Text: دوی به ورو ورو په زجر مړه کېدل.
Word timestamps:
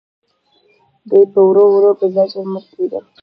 دوی 1.09 1.25
به 1.33 1.39
ورو 1.47 1.63
ورو 1.71 1.91
په 1.99 2.05
زجر 2.15 2.45
مړه 2.51 2.61
کېدل. 2.73 3.03